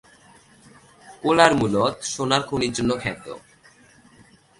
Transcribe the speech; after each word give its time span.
কোলার 1.23 1.51
মুলত 1.59 1.95
সোনার 2.13 2.41
খনির 2.47 2.71
জন্য 2.77 2.91
খ্যাত। 3.01 3.25